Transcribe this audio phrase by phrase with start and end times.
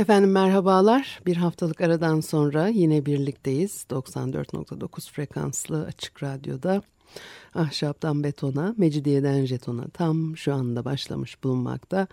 [0.00, 1.20] Efendim merhabalar.
[1.26, 3.86] Bir haftalık aradan sonra yine birlikteyiz.
[3.90, 6.82] 94.9 frekanslı açık radyoda.
[7.54, 12.06] Ahşaptan betona, mecidiyeden jetona tam şu anda başlamış bulunmakta.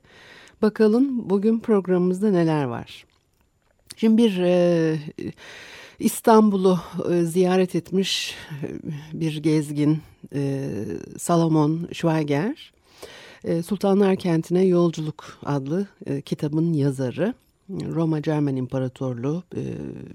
[0.63, 3.05] Bakalım bugün programımızda neler var.
[3.97, 4.99] Şimdi bir e,
[6.01, 6.79] İstanbul'u
[7.11, 9.99] e, ziyaret etmiş e, bir gezgin
[10.35, 10.71] e,
[11.19, 12.73] Salomon Schweiger,
[13.67, 17.35] Sultanlar Kenti'ne Yolculuk adlı e, kitabın yazarı.
[17.71, 19.61] Roma Cermen İmparatorluğu e,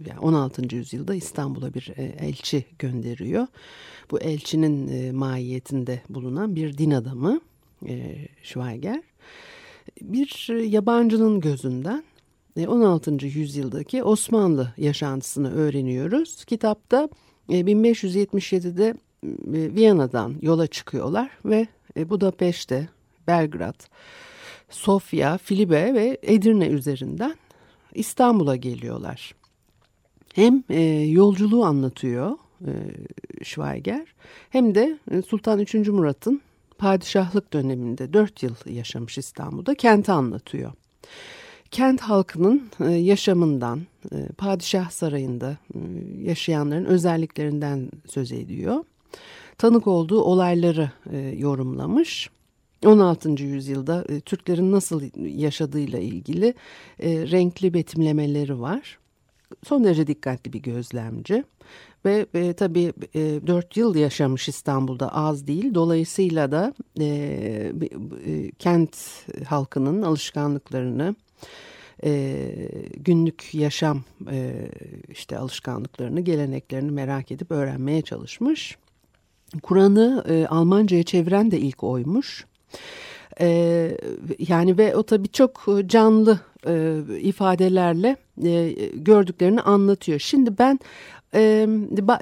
[0.09, 0.75] yani 16.
[0.75, 3.47] yüzyılda İstanbul'a bir elçi gönderiyor.
[4.11, 7.41] Bu elçinin mahiyetinde bulunan bir din adamı
[8.43, 9.03] Schweiger.
[10.01, 12.03] Bir yabancının gözünden
[12.57, 13.25] 16.
[13.25, 16.45] E, yüzyıldaki Osmanlı yaşantısını öğreniyoruz.
[16.45, 17.09] Kitapta
[17.49, 18.95] 1577'de e,
[19.75, 21.67] Viyana'dan yola çıkıyorlar ve
[21.97, 22.89] Budapeşte,
[23.27, 23.79] Belgrad,
[24.69, 27.35] Sofya, Filibe ve Edirne üzerinden
[27.93, 29.35] İstanbul'a geliyorlar.
[30.33, 30.63] Hem
[31.11, 32.37] yolculuğu anlatıyor
[33.43, 34.05] Schweiger
[34.49, 35.73] hem de Sultan 3.
[35.73, 36.41] Murat'ın
[36.77, 40.71] padişahlık döneminde 4 yıl yaşamış İstanbul'da kenti anlatıyor.
[41.71, 45.79] Kent halkının e, yaşamından, e, padişah sarayında e,
[46.23, 48.83] yaşayanların özelliklerinden söz ediyor.
[49.57, 50.91] Tanık olduğu olayları
[51.37, 52.29] yorumlamış.
[52.85, 53.29] 16.
[53.29, 56.53] yüzyılda Türklerin nasıl yaşadığıyla ilgili
[57.01, 58.99] renkli betimlemeleri var.
[59.63, 61.43] Son derece dikkatli bir gözlemci
[62.05, 65.73] ve e, tabii e, 4 yıl yaşamış İstanbul'da az değil.
[65.73, 67.05] Dolayısıyla da e,
[68.25, 68.97] e, kent
[69.47, 71.15] halkının alışkanlıklarını,
[72.03, 72.51] e,
[72.97, 74.69] günlük yaşam e,
[75.09, 78.77] işte alışkanlıklarını, geleneklerini merak edip öğrenmeye çalışmış.
[79.63, 82.45] Kur'an'ı e, Almanca'ya çeviren de ilk oymuş.
[83.41, 83.47] E,
[84.39, 90.19] yani ve o tabii çok canlı e, ifadelerle e, gördüklerini anlatıyor.
[90.19, 90.79] Şimdi ben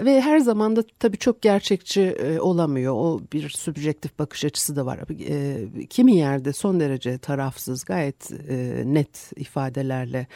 [0.06, 2.94] ve her zaman da tabii çok gerçekçi e, olamıyor.
[2.94, 5.00] O bir subjektif bakış açısı da var.
[5.29, 8.31] E, kimi yerde son derece tarafsız, gayet
[8.85, 10.28] net ifadelerle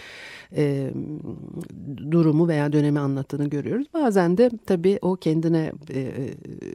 [2.11, 3.87] durumu veya dönemi anlattığını görüyoruz.
[3.93, 5.71] Bazen de tabii o kendine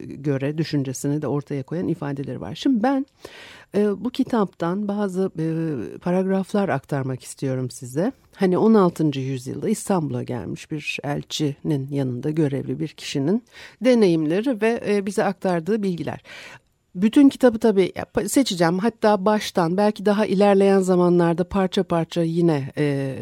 [0.05, 2.55] göre düşüncesini de ortaya koyan ifadeleri var.
[2.55, 3.07] Şimdi ben
[3.75, 5.47] e, bu kitaptan bazı e,
[5.99, 8.13] paragraflar aktarmak istiyorum size.
[8.35, 9.19] Hani 16.
[9.19, 13.45] yüzyılda İstanbul'a gelmiş bir elçinin yanında görevli bir kişinin
[13.85, 16.21] deneyimleri ve e, bize aktardığı bilgiler.
[16.95, 17.93] Bütün kitabı tabii
[18.27, 18.79] seçeceğim.
[18.79, 23.17] Hatta baştan belki daha ilerleyen zamanlarda parça parça yine e,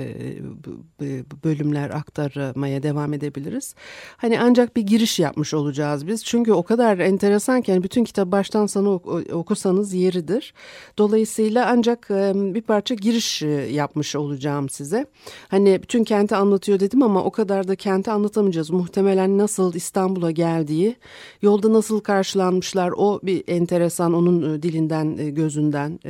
[1.44, 3.74] bölümler aktarmaya devam edebiliriz.
[4.16, 6.24] Hani ancak bir giriş yapmış olacağız biz.
[6.24, 8.90] Çünkü o kadar enteresan ki yani bütün kitabı baştan sona
[9.32, 10.54] okusanız yeridir.
[10.98, 12.10] Dolayısıyla ancak
[12.54, 13.42] bir parça giriş
[13.72, 15.06] yapmış olacağım size.
[15.48, 18.70] Hani bütün kenti anlatıyor dedim ama o kadar da kenti anlatamayacağız.
[18.70, 20.96] Muhtemelen nasıl İstanbul'a geldiği,
[21.42, 26.00] yolda nasıl karşılanmışlar o bir enteresan onun e, dilinden e, gözünden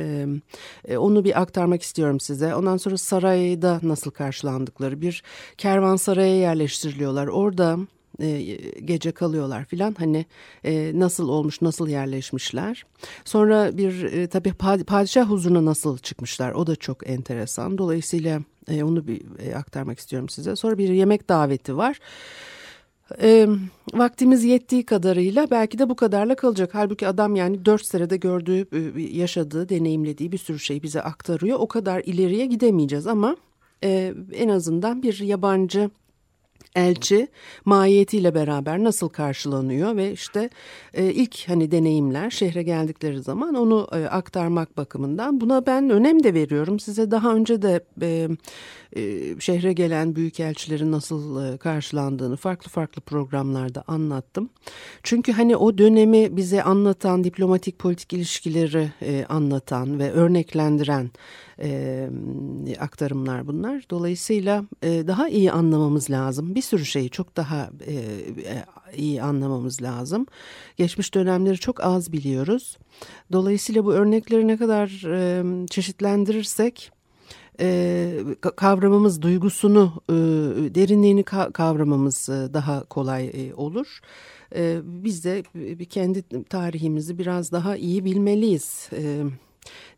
[0.87, 2.55] e, onu bir aktarmak istiyorum size.
[2.55, 5.23] Ondan sonra sarayda nasıl karşılandıkları bir
[5.57, 7.27] kervansaraya yerleştiriliyorlar.
[7.27, 7.77] Orada
[8.85, 10.25] gece kalıyorlar filan hani
[10.99, 12.85] nasıl olmuş nasıl yerleşmişler.
[13.25, 14.53] Sonra bir e, tabii
[14.87, 17.77] padişah huzuruna nasıl çıkmışlar o da çok enteresan.
[17.77, 19.21] Dolayısıyla onu bir
[19.55, 20.55] aktarmak istiyorum size.
[20.55, 21.99] Sonra bir yemek daveti var.
[23.21, 23.47] E,
[23.93, 26.69] vaktimiz yettiği kadarıyla belki de bu kadarla kalacak.
[26.73, 28.67] Halbuki adam yani dört senede gördüğü,
[29.13, 31.59] yaşadığı, deneyimlediği bir sürü şeyi bize aktarıyor.
[31.59, 33.35] O kadar ileriye gidemeyeceğiz ama
[33.83, 35.89] e, en azından bir yabancı
[36.75, 37.27] elçi
[37.65, 40.49] mahiyetiyle beraber nasıl karşılanıyor ve işte
[40.93, 46.33] e, ilk hani deneyimler şehre geldikleri zaman onu e, aktarmak bakımından buna ben önem de
[46.33, 46.79] veriyorum.
[46.79, 48.27] Size daha önce de e,
[48.95, 54.49] e, şehre gelen büyükelçilerin nasıl e, karşılandığını farklı farklı programlarda anlattım.
[55.03, 61.11] Çünkü hani o dönemi bize anlatan diplomatik politik ilişkileri e, anlatan ve örneklendiren
[61.61, 62.09] e,
[62.79, 63.85] aktarımlar bunlar.
[63.89, 66.55] Dolayısıyla e, daha iyi anlamamız lazım.
[66.55, 67.95] Bir sürü şeyi çok daha e,
[68.97, 70.25] iyi anlamamız lazım.
[70.77, 72.77] Geçmiş dönemleri çok az biliyoruz.
[73.31, 76.91] Dolayısıyla bu örnekleri ne kadar e, çeşitlendirirsek
[77.59, 78.13] e,
[78.55, 80.13] kavramamız duygusunu e,
[80.75, 81.23] derinliğini
[81.53, 83.99] kavramamız daha kolay e, olur.
[84.55, 85.43] E, biz de
[85.85, 88.89] kendi tarihimizi biraz daha iyi bilmeliyiz.
[88.93, 89.23] E,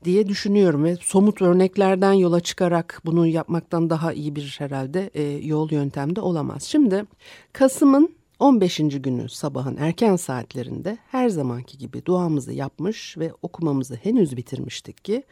[0.03, 5.71] diye düşünüyorum ve somut örneklerden yola çıkarak bunu yapmaktan daha iyi bir herhalde e, yol
[5.71, 6.63] yöntemde olamaz.
[6.63, 7.05] Şimdi
[7.53, 8.77] Kasım'ın 15.
[8.77, 15.23] günü sabahın erken saatlerinde her zamanki gibi duamızı yapmış ve okumamızı henüz bitirmiştik ki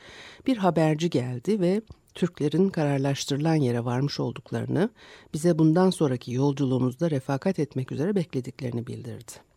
[0.47, 1.81] bir haberci geldi ve
[2.13, 4.89] Türklerin kararlaştırılan yere varmış olduklarını,
[5.33, 9.50] bize bundan sonraki yolculuğumuzda refakat etmek üzere beklediklerini bildirdi.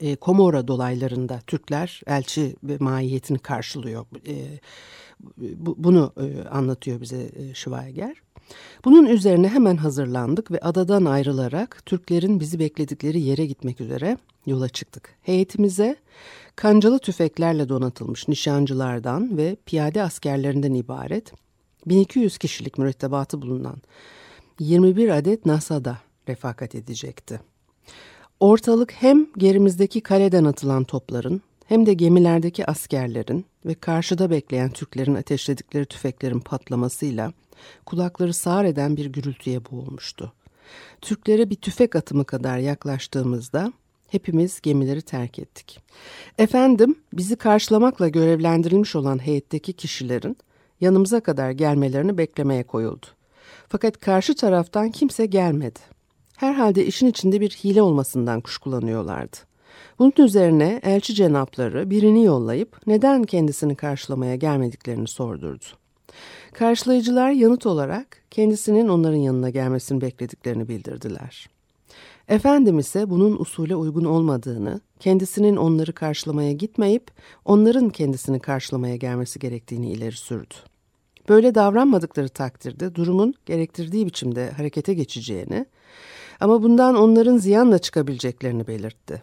[0.00, 4.06] E, Komora dolaylarında Türkler elçi mahiyetini karşılıyor.
[4.28, 4.60] E,
[5.38, 8.16] bu, bunu e, anlatıyor bize e, Schweiger.
[8.84, 15.14] Bunun üzerine hemen hazırlandık ve adadan ayrılarak Türklerin bizi bekledikleri yere gitmek üzere yola çıktık.
[15.22, 15.96] Heyetimize
[16.56, 21.32] kancalı tüfeklerle donatılmış nişancılardan ve piyade askerlerinden ibaret
[21.86, 23.76] 1200 kişilik mürettebatı bulunan
[24.60, 27.40] 21 adet NASA'da refakat edecekti.
[28.40, 35.86] Ortalık hem gerimizdeki kaleden atılan topların hem de gemilerdeki askerlerin ve karşıda bekleyen Türklerin ateşledikleri
[35.86, 37.32] tüfeklerin patlamasıyla
[37.86, 40.32] kulakları sağır eden bir gürültüye boğulmuştu.
[41.00, 43.72] Türklere bir tüfek atımı kadar yaklaştığımızda
[44.08, 45.80] hepimiz gemileri terk ettik.
[46.38, 50.36] Efendim bizi karşılamakla görevlendirilmiş olan heyetteki kişilerin
[50.80, 53.06] yanımıza kadar gelmelerini beklemeye koyuldu.
[53.68, 55.95] Fakat karşı taraftan kimse gelmedi.
[56.36, 59.36] Herhalde işin içinde bir hile olmasından kuşkulanıyorlardı.
[59.98, 65.64] Bunun üzerine elçi cenapları birini yollayıp neden kendisini karşılamaya gelmediklerini sordurdu.
[66.52, 71.48] Karşılayıcılar yanıt olarak kendisinin onların yanına gelmesini beklediklerini bildirdiler.
[72.28, 77.10] Efendim ise bunun usule uygun olmadığını, kendisinin onları karşılamaya gitmeyip
[77.44, 80.54] onların kendisini karşılamaya gelmesi gerektiğini ileri sürdü.
[81.28, 85.66] Böyle davranmadıkları takdirde durumun gerektirdiği biçimde harekete geçeceğini
[86.40, 89.22] ama bundan onların ziyanla çıkabileceklerini belirtti.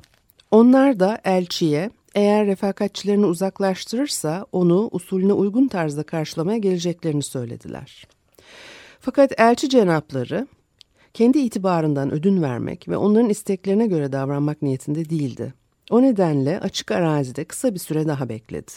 [0.51, 8.07] Onlar da elçiye eğer refakatçilerini uzaklaştırırsa onu usulüne uygun tarzda karşılamaya geleceklerini söylediler.
[8.99, 10.47] Fakat elçi cenapları
[11.13, 15.53] kendi itibarından ödün vermek ve onların isteklerine göre davranmak niyetinde değildi.
[15.89, 18.71] O nedenle açık arazide kısa bir süre daha bekledi.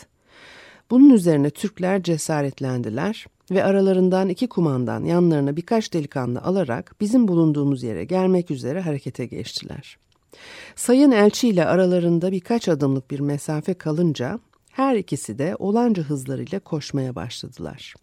[0.90, 8.04] Bunun üzerine Türkler cesaretlendiler ve aralarından iki kumandan yanlarına birkaç delikanlı alarak bizim bulunduğumuz yere
[8.04, 9.98] gelmek üzere harekete geçtiler.
[10.76, 14.38] Sayın elçi ile aralarında birkaç adımlık bir mesafe kalınca
[14.70, 17.94] her ikisi de olanca hızlarıyla koşmaya başladılar.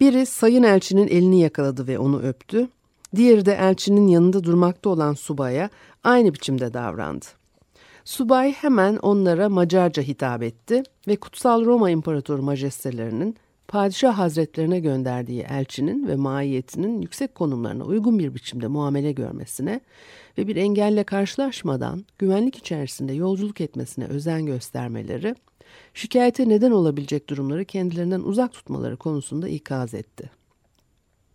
[0.00, 2.68] Biri sayın elçinin elini yakaladı ve onu öptü.
[3.16, 5.70] Diğeri de elçinin yanında durmakta olan subaya
[6.04, 7.26] aynı biçimde davrandı.
[8.04, 13.36] Subay hemen onlara Macarca hitap etti ve Kutsal Roma İmparatoru majestelerinin
[13.68, 19.80] padişah hazretlerine gönderdiği elçinin ve mahiyetinin yüksek konumlarına uygun bir biçimde muamele görmesine
[20.38, 25.34] ve bir engelle karşılaşmadan güvenlik içerisinde yolculuk etmesine özen göstermeleri,
[25.94, 30.30] şikayete neden olabilecek durumları kendilerinden uzak tutmaları konusunda ikaz etti.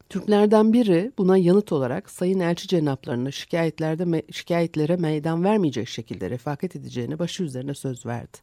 [0.10, 6.76] Türklerden biri buna yanıt olarak Sayın Elçi cenaplarına şikayetlerde me şikayetlere meydan vermeyecek şekilde refakat
[6.76, 8.38] edeceğini başı üzerine söz verdi.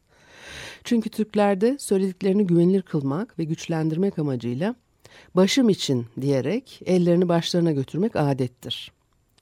[0.83, 4.75] Çünkü Türklerde söylediklerini güvenilir kılmak ve güçlendirmek amacıyla
[5.35, 8.91] başım için diyerek ellerini başlarına götürmek adettir.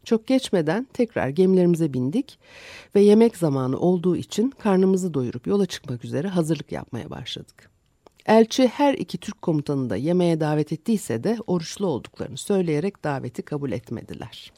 [0.03, 2.39] Çok geçmeden tekrar gemilerimize bindik
[2.95, 7.75] ve yemek zamanı olduğu için karnımızı doyurup yola çıkmak üzere hazırlık yapmaya başladık.
[8.25, 13.72] Elçi her iki Türk komutanını da yemeğe davet ettiyse de oruçlu olduklarını söyleyerek daveti kabul
[13.72, 14.53] etmediler.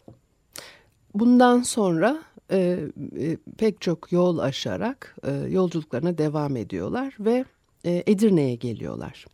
[1.13, 2.79] Bundan sonra e,
[3.19, 7.45] e, pek çok yol aşarak e, yolculuklarına devam ediyorlar ve
[7.85, 9.25] e, Edirne'ye geliyorlar.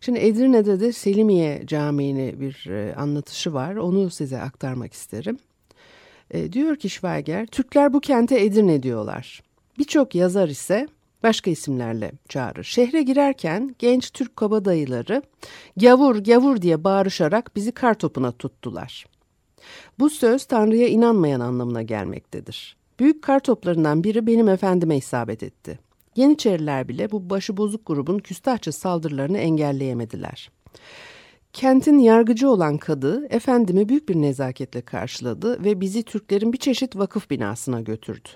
[0.00, 3.76] Şimdi Edirne'de de Selimiye Camii'ni bir e, anlatışı var.
[3.76, 5.38] Onu size aktarmak isterim.
[6.30, 9.42] E, diyor ki Schweiger, Türkler bu kente Edirne diyorlar.
[9.78, 10.88] Birçok yazar ise
[11.22, 12.64] başka isimlerle çağırır.
[12.64, 15.22] Şehre girerken genç Türk kabadayıları
[15.76, 19.06] gavur gavur diye bağırışarak bizi kar topuna tuttular.
[19.98, 22.76] Bu söz Tanrı'ya inanmayan anlamına gelmektedir.
[23.00, 25.78] Büyük kar toplarından biri benim efendime isabet etti.
[26.16, 30.50] Yeniçeriler bile bu başıbozuk grubun küstahça saldırılarını engelleyemediler.
[31.52, 37.30] Kentin yargıcı olan kadı efendimi büyük bir nezaketle karşıladı ve bizi Türklerin bir çeşit vakıf
[37.30, 38.28] binasına götürdü.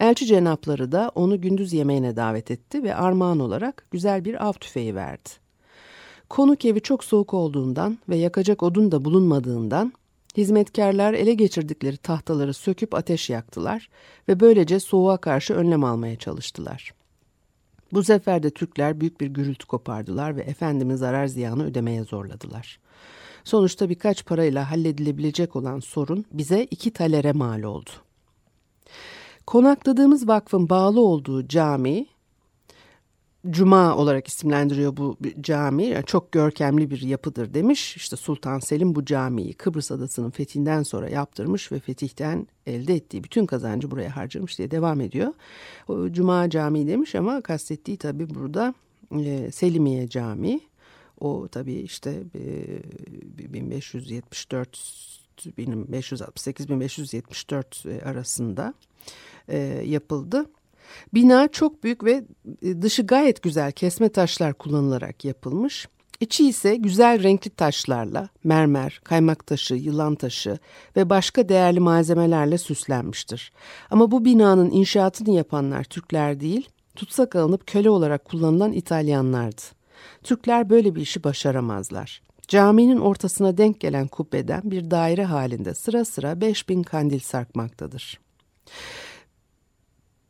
[0.00, 4.94] Elçi cenapları da onu gündüz yemeğine davet etti ve armağan olarak güzel bir av tüfeği
[4.94, 5.28] verdi.
[6.28, 9.92] Konuk evi çok soğuk olduğundan ve yakacak odun da bulunmadığından
[10.36, 13.88] hizmetkarlar ele geçirdikleri tahtaları söküp ateş yaktılar
[14.28, 16.94] ve böylece soğuğa karşı önlem almaya çalıştılar.
[17.92, 22.78] Bu sefer de Türkler büyük bir gürültü kopardılar ve efendimi zarar ziyanı ödemeye zorladılar.
[23.44, 27.90] Sonuçta birkaç parayla halledilebilecek olan sorun bize iki talere mal oldu.
[29.46, 32.06] Konakladığımız vakfın bağlı olduğu cami
[33.50, 35.86] Cuma olarak isimlendiriyor bu cami.
[35.86, 37.96] Yani çok görkemli bir yapıdır demiş.
[37.96, 43.46] İşte Sultan Selim bu camiyi Kıbrıs Adası'nın fethinden sonra yaptırmış ve fetihten elde ettiği bütün
[43.46, 45.32] kazancı buraya harcamış diye devam ediyor.
[46.10, 48.74] Cuma Camii demiş ama kastettiği tabii burada
[49.18, 50.60] e, Selimiye Camii.
[51.20, 52.66] O tabii işte e,
[53.38, 58.74] 1574 1568-1574 arasında
[59.48, 60.46] e, yapıldı.
[61.14, 62.24] Bina çok büyük ve
[62.62, 65.88] e, dışı gayet güzel kesme taşlar kullanılarak yapılmış.
[66.20, 70.58] İçi ise güzel renkli taşlarla, mermer, kaymak taşı, yılan taşı
[70.96, 73.52] ve başka değerli malzemelerle süslenmiştir.
[73.90, 79.62] Ama bu binanın inşaatını yapanlar Türkler değil, tutsak alınıp köle olarak kullanılan İtalyanlardı.
[80.22, 82.22] Türkler böyle bir işi başaramazlar.
[82.48, 88.20] Caminin ortasına denk gelen kubbeden bir daire halinde sıra sıra 5000 kandil sarkmaktadır.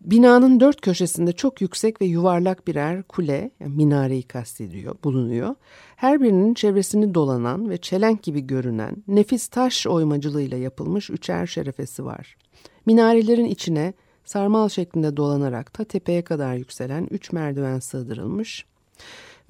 [0.00, 5.54] Binanın dört köşesinde çok yüksek ve yuvarlak birer kule, yani minareyi kastediyor, bulunuyor.
[5.96, 12.37] Her birinin çevresini dolanan ve çelenk gibi görünen nefis taş oymacılığıyla yapılmış üçer şerefesi var.
[12.87, 13.94] Minarelerin içine
[14.25, 18.66] sarmal şeklinde dolanarak ta tepeye kadar yükselen üç merdiven sığdırılmış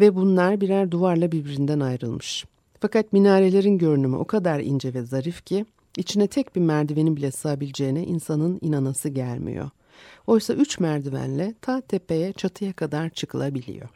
[0.01, 2.45] ve bunlar birer duvarla birbirinden ayrılmış.
[2.81, 5.65] Fakat minarelerin görünümü o kadar ince ve zarif ki
[5.97, 9.87] içine tek bir merdivenin bile sığabileceğine insanın inanası gelmiyor.''
[10.27, 13.89] Oysa üç merdivenle ta tepeye çatıya kadar çıkılabiliyor.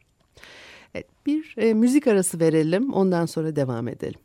[0.95, 4.21] Evet, bir e, müzik arası verelim ondan sonra devam edelim.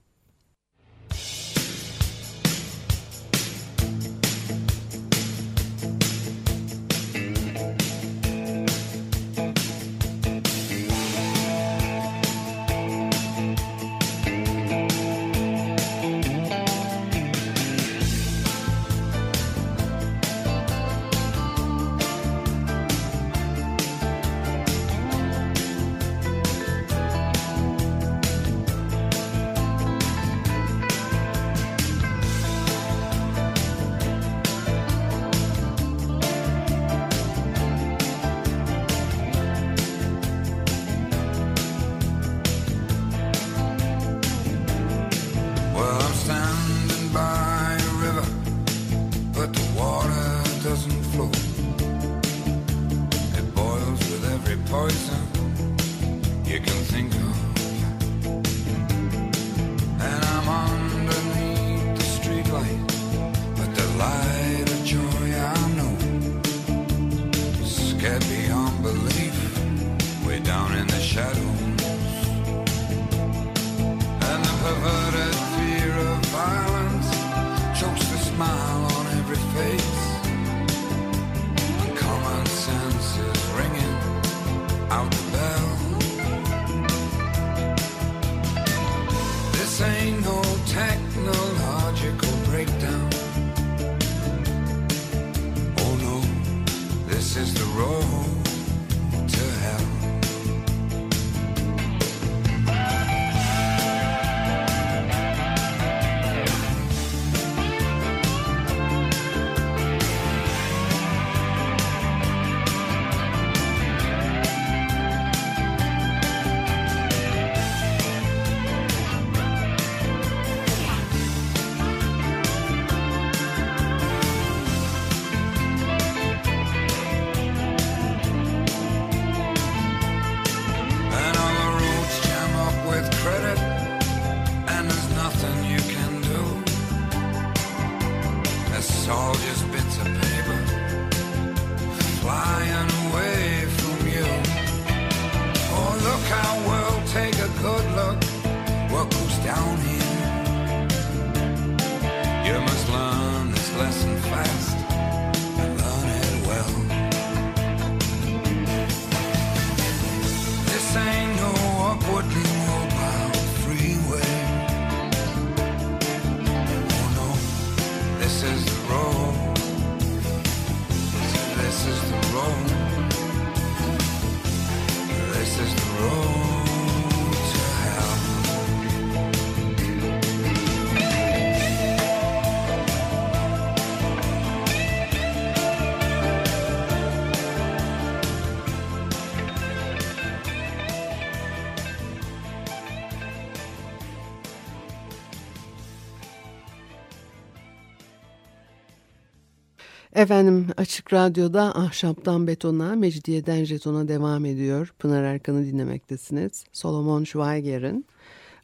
[200.25, 204.93] Efendim Açık Radyo'da Ahşaptan Betona, Mecidiyeden Jeton'a devam ediyor.
[204.99, 206.65] Pınar Erkan'ı dinlemektesiniz.
[206.73, 208.05] Solomon Schweiger'in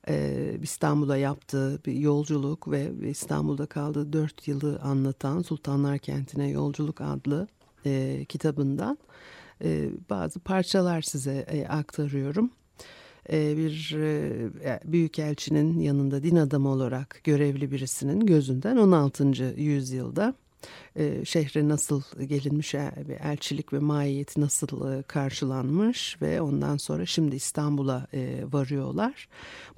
[0.07, 7.47] e, İstanbul'a yaptığı bir yolculuk ve İstanbul'da kaldığı dört yılı anlatan Sultanlar Kenti'ne Yolculuk adlı
[7.85, 8.97] e, kitabından
[9.63, 12.51] e, bazı parçalar size e, aktarıyorum.
[13.31, 19.23] E, bir e, büyükelçinin yanında din adamı olarak görevli birisinin gözünden 16.
[19.57, 20.33] yüzyılda
[20.95, 22.91] e, şehre nasıl gelinmiş, e,
[23.23, 29.27] elçilik ve mahiyeti nasıl e, karşılanmış ve ondan sonra şimdi İstanbul'a e, varıyorlar.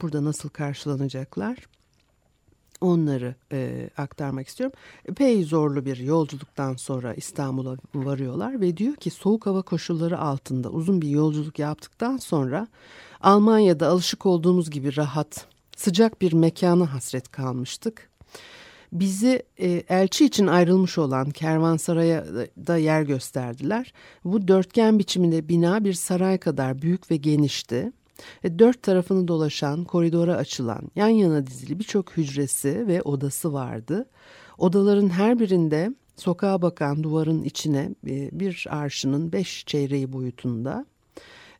[0.01, 1.57] Burada nasıl karşılanacaklar?
[2.81, 4.77] Onları e, aktarmak istiyorum.
[5.05, 11.01] Epey zorlu bir yolculuktan sonra İstanbul'a varıyorlar ve diyor ki soğuk hava koşulları altında uzun
[11.01, 12.67] bir yolculuk yaptıktan sonra
[13.21, 15.47] Almanya'da alışık olduğumuz gibi rahat,
[15.77, 18.09] sıcak bir mekana hasret kalmıştık
[18.93, 22.25] bizi e, elçi için ayrılmış olan kervansaraya
[22.67, 23.93] da yer gösterdiler.
[24.23, 27.91] Bu dörtgen biçiminde bina bir saray kadar büyük ve genişti.
[28.43, 34.05] E, dört tarafını dolaşan, koridora açılan, yan yana dizili birçok hücresi ve odası vardı.
[34.57, 40.85] Odaların her birinde sokağa bakan duvarın içine e, bir arşının beş çeyreği boyutunda,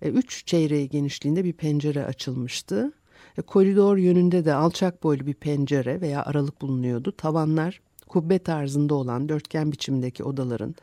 [0.02, 2.92] e, üç çeyreği genişliğinde bir pencere açılmıştı.
[3.38, 7.12] E, koridor yönünde de alçak boylu bir pencere veya aralık bulunuyordu.
[7.12, 10.76] Tavanlar kubbe tarzında olan dörtgen biçimdeki odaların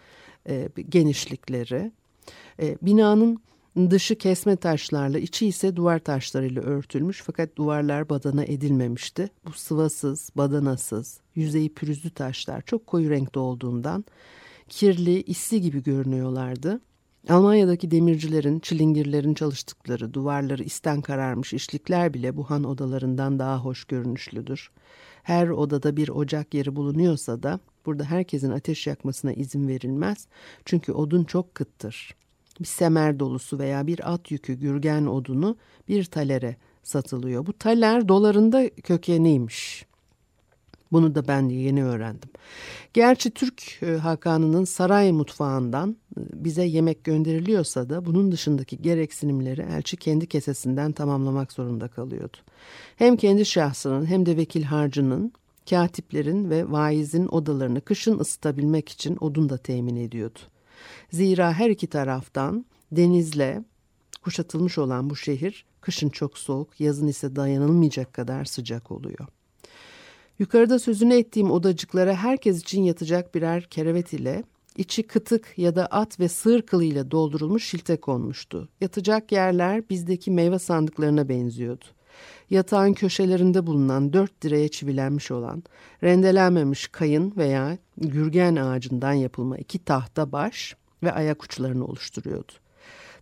[0.49, 1.93] e, genişlikleri.
[2.63, 3.41] E, binanın
[3.91, 9.31] dışı kesme taşlarla, içi ise duvar taşlarıyla örtülmüş fakat duvarlar badana edilmemişti.
[9.47, 14.05] Bu sıvasız, badanasız, yüzeyi pürüzlü taşlar çok koyu renkte olduğundan
[14.69, 16.81] kirli, isli gibi görünüyorlardı.
[17.29, 24.71] Almanya'daki demircilerin, çilingirlerin çalıştıkları duvarları isten kararmış işlikler bile bu han odalarından daha hoş görünüşlüdür.
[25.23, 30.29] Her odada bir ocak yeri bulunuyorsa da burada herkesin ateş yakmasına izin verilmez
[30.65, 32.15] çünkü odun çok kıttır.
[32.61, 35.57] Bir semer dolusu veya bir at yükü gürgen odunu
[35.89, 37.47] bir talere satılıyor.
[37.47, 39.90] Bu taler dolarında kökeniymiş.
[40.93, 42.31] Bunu da ben yeni öğrendim.
[42.93, 49.97] Gerçi Türk e, Hakanı'nın saray mutfağından e, bize yemek gönderiliyorsa da bunun dışındaki gereksinimleri elçi
[49.97, 52.37] kendi kesesinden tamamlamak zorunda kalıyordu.
[52.97, 55.33] Hem kendi şahsının hem de vekil harcının,
[55.71, 60.39] katiplerin ve vaizin odalarını kışın ısıtabilmek için odun da temin ediyordu.
[61.13, 63.65] Zira her iki taraftan denizle
[64.23, 69.27] kuşatılmış olan bu şehir kışın çok soğuk, yazın ise dayanılmayacak kadar sıcak oluyor.
[70.41, 74.45] Yukarıda sözünü ettiğim odacıklara herkes için yatacak birer kerevet ile
[74.77, 78.69] içi kıtık ya da at ve sığır kılıyla doldurulmuş şilte konmuştu.
[78.81, 81.85] Yatacak yerler bizdeki meyve sandıklarına benziyordu.
[82.51, 85.63] Yatağın köşelerinde bulunan dört direğe çivilenmiş olan,
[86.05, 92.53] rendelenmemiş kayın veya gürgen ağacından yapılma iki tahta baş ve ayak uçlarını oluşturuyordu.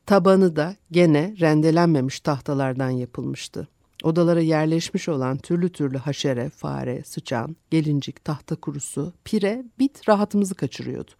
[0.06, 3.68] Tabanı da gene rendelenmemiş tahtalardan yapılmıştı.
[4.02, 11.10] Odalara yerleşmiş olan türlü türlü haşere, fare, sıçan, gelincik, tahta kurusu, pire, bit rahatımızı kaçırıyordu.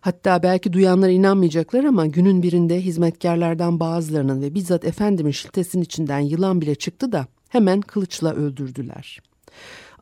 [0.00, 6.60] Hatta belki duyanlar inanmayacaklar ama günün birinde hizmetkarlardan bazılarının ve bizzat efendimin şiltesinin içinden yılan
[6.60, 9.20] bile çıktı da hemen kılıçla öldürdüler.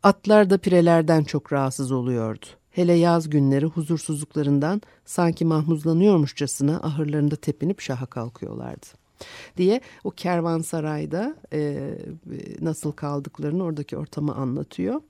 [0.03, 2.47] Atlar da pirelerden çok rahatsız oluyordu.
[2.71, 8.87] Hele yaz günleri huzursuzluklarından sanki mahmuzlanıyormuşçasına ahırlarında tepinip şaha kalkıyorlardı
[9.57, 11.91] diye o kervansarayda e,
[12.61, 15.01] nasıl kaldıklarını oradaki ortamı anlatıyor.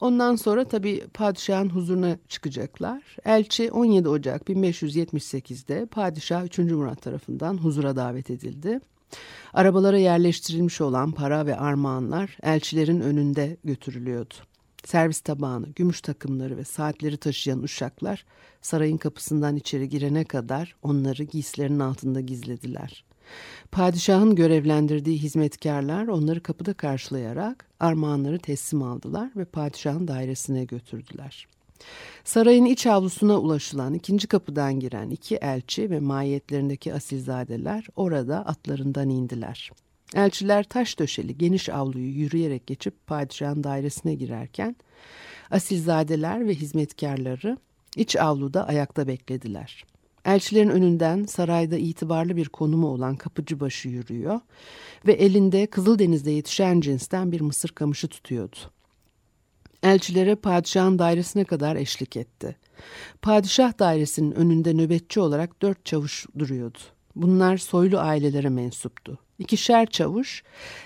[0.00, 3.16] Ondan sonra tabii padişahın huzuruna çıkacaklar.
[3.24, 6.58] Elçi 17 Ocak 1578'de padişah 3.
[6.58, 8.80] Murat tarafından huzura davet edildi.
[9.54, 14.34] Arabalara yerleştirilmiş olan para ve armağanlar elçilerin önünde götürülüyordu.
[14.84, 18.24] Servis tabağını, gümüş takımları ve saatleri taşıyan uşaklar
[18.62, 23.04] sarayın kapısından içeri girene kadar onları giysilerinin altında gizlediler.
[23.72, 31.48] Padişahın görevlendirdiği hizmetkarlar onları kapıda karşılayarak armağanları teslim aldılar ve padişahın dairesine götürdüler.
[32.24, 39.70] Sarayın iç avlusuna ulaşılan ikinci kapıdan giren iki elçi ve mahiyetlerindeki asilzadeler orada atlarından indiler.
[40.14, 44.76] Elçiler taş döşeli geniş avluyu yürüyerek geçip padişahın dairesine girerken
[45.50, 47.58] asilzadeler ve hizmetkarları
[47.96, 49.84] iç avluda ayakta beklediler.
[50.24, 54.40] Elçilerin önünden sarayda itibarlı bir konumu olan kapıcıbaşı yürüyor
[55.06, 58.56] ve elinde Kızıldeniz'de yetişen cinsten bir mısır kamışı tutuyordu.
[59.82, 62.56] Elçilere padişahın dairesine kadar eşlik etti.
[63.22, 66.78] Padişah dairesinin önünde nöbetçi olarak dört çavuş duruyordu.
[67.16, 69.18] Bunlar soylu ailelere mensuptu.
[69.42, 70.42] İkişer çavuş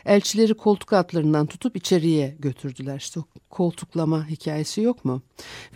[0.07, 2.97] elçileri koltuk altlarından tutup içeriye götürdüler.
[2.97, 5.23] İşte koltuklama hikayesi yok mu?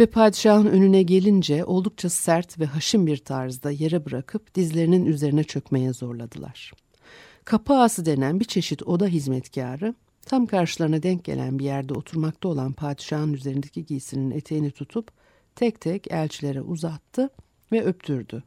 [0.01, 5.93] Ve padişahın önüne gelince oldukça sert ve haşim bir tarzda yere bırakıp dizlerinin üzerine çökmeye
[5.93, 6.73] zorladılar.
[7.45, 9.95] Kapı ağası denen bir çeşit oda hizmetkarı
[10.27, 15.11] tam karşılarına denk gelen bir yerde oturmakta olan padişahın üzerindeki giysinin eteğini tutup
[15.57, 17.31] tek tek elçilere uzattı
[17.73, 18.43] ve öptürdü.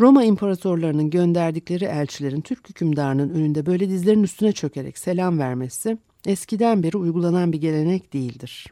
[0.00, 6.96] Roma imparatorlarının gönderdikleri elçilerin Türk hükümdarının önünde böyle dizlerin üstüne çökerek selam vermesi eskiden beri
[6.96, 8.66] uygulanan bir gelenek değildir.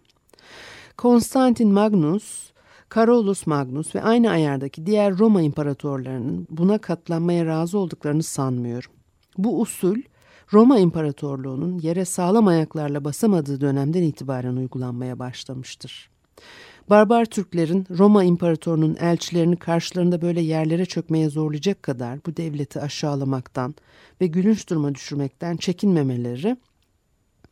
[0.96, 2.50] Konstantin Magnus,
[2.94, 8.90] Carolus Magnus ve aynı ayardaki diğer Roma imparatorlarının buna katlanmaya razı olduklarını sanmıyorum.
[9.38, 9.96] Bu usul
[10.52, 16.10] Roma İmparatorluğu'nun yere sağlam ayaklarla basamadığı dönemden itibaren uygulanmaya başlamıştır.
[16.90, 23.74] Barbar Türklerin Roma İmparatorluğu'nun elçilerini karşılarında böyle yerlere çökmeye zorlayacak kadar bu devleti aşağılamaktan
[24.20, 26.56] ve gülünç duruma düşürmekten çekinmemeleri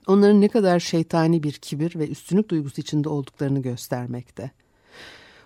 [0.06, 4.50] onların ne kadar şeytani bir kibir ve üstünlük duygusu içinde olduklarını göstermekte.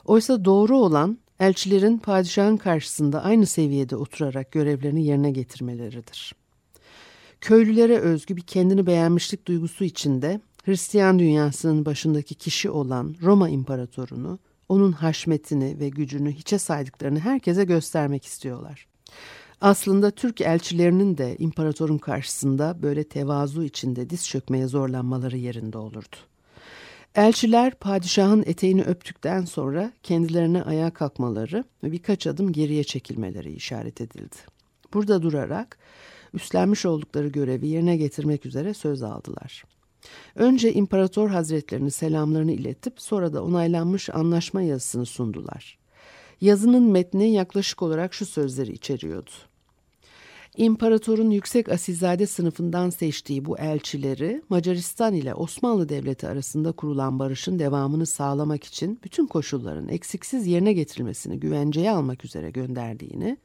[0.05, 6.35] Oysa doğru olan elçilerin padişahın karşısında aynı seviyede oturarak görevlerini yerine getirmeleridir.
[7.41, 14.93] Köylülere özgü bir kendini beğenmişlik duygusu içinde Hristiyan dünyasının başındaki kişi olan Roma imparatorunu, onun
[14.93, 18.87] haşmetini ve gücünü hiçe saydıklarını herkese göstermek istiyorlar.
[19.61, 26.17] Aslında Türk elçilerinin de imparatorun karşısında böyle tevazu içinde diz çökmeye zorlanmaları yerinde olurdu.
[27.15, 34.37] Elçiler padişahın eteğini öptükten sonra kendilerine ayağa kalkmaları ve birkaç adım geriye çekilmeleri işaret edildi.
[34.95, 35.79] Burada durarak
[36.35, 39.65] üstlenmiş oldukları görevi yerine getirmek üzere söz aldılar.
[40.35, 45.79] Önce İmparator Hazretlerinin selamlarını iletip sonra da onaylanmış anlaşma yazısını sundular.
[46.41, 49.31] Yazının metni yaklaşık olarak şu sözleri içeriyordu.
[50.57, 58.07] İmparatorun yüksek asilzade sınıfından seçtiği bu elçileri Macaristan ile Osmanlı Devleti arasında kurulan barışın devamını
[58.07, 63.39] sağlamak için bütün koşulların eksiksiz yerine getirilmesini güvenceye almak üzere gönderdiğini,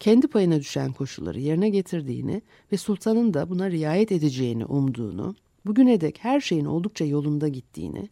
[0.00, 5.34] kendi payına düşen koşulları yerine getirdiğini ve sultanın da buna riayet edeceğini umduğunu,
[5.66, 8.08] bugüne dek her şeyin oldukça yolunda gittiğini,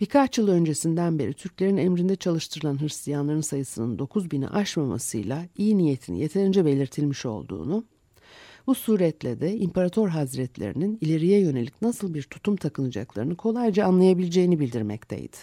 [0.00, 6.64] birkaç yıl öncesinden beri Türklerin emrinde çalıştırılan Hristiyanların sayısının 9 bini aşmamasıyla iyi niyetini yeterince
[6.64, 7.84] belirtilmiş olduğunu,
[8.66, 15.36] bu suretle de İmparator Hazretlerinin ileriye yönelik nasıl bir tutum takınacaklarını kolayca anlayabileceğini bildirmekteydi.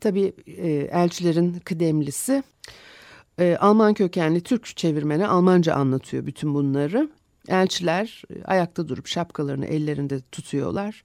[0.00, 2.42] Tabii e, elçilerin kıdemlisi
[3.38, 7.10] e, Alman kökenli Türk çevirmeni Almanca anlatıyor bütün bunları.
[7.48, 11.04] Elçiler e, ayakta durup şapkalarını ellerinde tutuyorlar.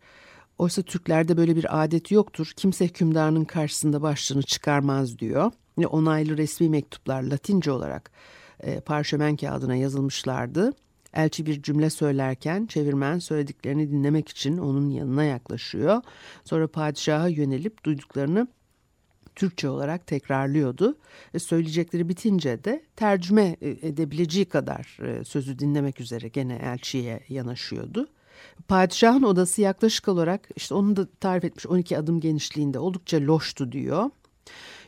[0.58, 2.52] Oysa Türklerde böyle bir adet yoktur.
[2.56, 5.52] Kimse hükümdarının karşısında başlığını çıkarmaz diyor.
[5.78, 8.12] Ve onaylı resmi mektuplar Latince olarak
[8.60, 10.74] e, parşömen kağıdına yazılmışlardı.
[11.14, 16.02] Elçi bir cümle söylerken çevirmen söylediklerini dinlemek için onun yanına yaklaşıyor.
[16.44, 18.48] Sonra padişaha yönelip duyduklarını
[19.40, 20.98] Türkçe olarak tekrarlıyordu.
[21.34, 28.08] E, söyleyecekleri bitince de tercüme e, edebileceği kadar e, sözü dinlemek üzere gene elçiye yanaşıyordu.
[28.68, 34.10] Padişahın odası yaklaşık olarak işte onu da tarif etmiş 12 adım genişliğinde oldukça loştu diyor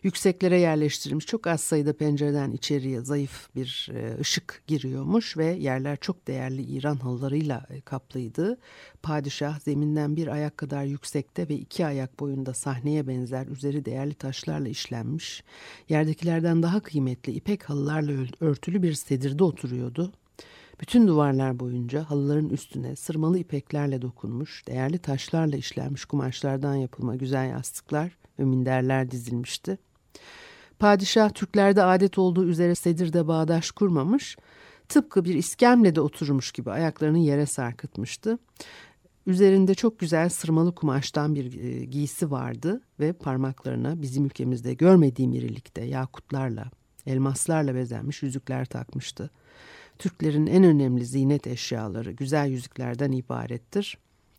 [0.04, 6.28] yükseklere yerleştirilmiş çok az sayıda pencereden içeriye zayıf bir e, ışık giriyormuş ve yerler çok
[6.28, 8.58] değerli İran halılarıyla e, kaplıydı.
[9.04, 14.68] Padişah zeminden bir ayak kadar yüksekte ve iki ayak boyunda sahneye benzer üzeri değerli taşlarla
[14.68, 15.44] işlenmiş,
[15.90, 20.12] yerdekilerden daha kıymetli ipek halılarla örtülü bir sedirde oturuyordu.
[20.82, 28.18] Bütün duvarlar boyunca halıların üstüne sırmalı ipeklerle dokunmuş, değerli taşlarla işlenmiş kumaşlardan yapılma güzel yastıklar
[28.40, 29.78] ve minderler dizilmişti.
[30.80, 34.38] Padişah Türklerde adet olduğu üzere sedirde bağdaş kurmamış,
[34.90, 38.38] tıpkı bir iskemlede oturmuş gibi ayaklarını yere sarkıtmıştı.
[39.26, 45.84] Üzerinde çok güzel sırmalı kumaştan bir e, giysi vardı ve parmaklarına bizim ülkemizde görmediğim irilikte
[45.84, 46.72] yakutlarla,
[47.06, 49.30] elmaslarla bezenmiş yüzükler takmıştı.
[50.00, 53.98] Türklerin en önemli zinet eşyaları güzel yüzüklerden ibarettir.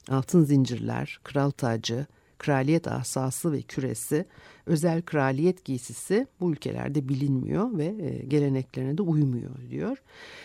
[0.09, 2.07] Altın zincirler, kral tacı,
[2.43, 4.27] kraliyet asası ve küresi,
[4.67, 10.03] özel kraliyet giysisi bu ülkelerde bilinmiyor ve e, geleneklerine de uymuyor diyor.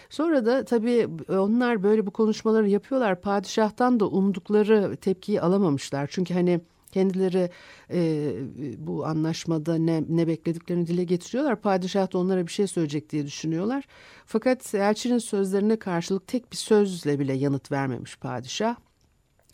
[0.10, 3.21] Sonra da tabii onlar böyle bu konuşmaları yapıyorlar.
[3.21, 6.07] Padişahtan da umdukları tepkiyi alamamışlar.
[6.12, 7.49] Çünkü hani kendileri
[7.91, 8.31] e,
[8.77, 11.62] bu anlaşmada ne, ne beklediklerini dile getiriyorlar.
[11.62, 13.88] Padişah da onlara bir şey söyleyecek diye düşünüyorlar.
[14.25, 18.75] Fakat elçinin sözlerine karşılık tek bir sözle bile yanıt vermemiş padişah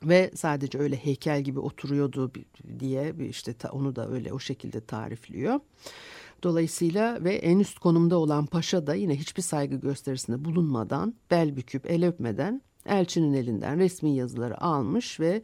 [0.03, 2.31] ve sadece öyle heykel gibi oturuyordu
[2.79, 5.59] diye işte onu da öyle o şekilde tarifliyor.
[6.43, 11.91] Dolayısıyla ve en üst konumda olan paşa da yine hiçbir saygı gösterisinde bulunmadan, bel büküp
[11.91, 15.41] el öpmeden elçinin elinden resmi yazıları almış ve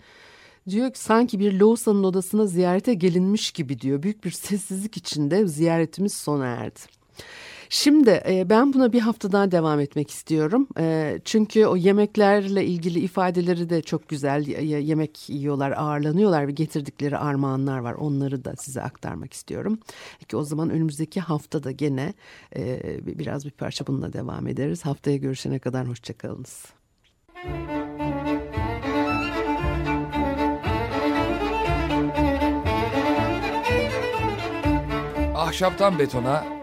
[0.69, 4.03] diyor ki sanki bir Loğusa'nın odasına ziyarete gelinmiş gibi diyor.
[4.03, 6.79] Büyük bir sessizlik içinde ziyaretimiz sona erdi.
[7.71, 10.67] Şimdi e, ben buna bir hafta daha devam etmek istiyorum.
[10.79, 14.47] E, çünkü o yemeklerle ilgili ifadeleri de çok güzel.
[14.61, 17.93] Yemek yiyorlar, ağırlanıyorlar ve getirdikleri armağanlar var.
[17.93, 19.79] Onları da size aktarmak istiyorum.
[20.19, 22.13] Peki o zaman önümüzdeki hafta da gene
[22.55, 22.79] e,
[23.19, 24.85] biraz bir parça bununla devam ederiz.
[24.85, 26.65] Haftaya görüşene kadar hoşçakalınız.
[35.35, 36.58] Ahşaptan betona,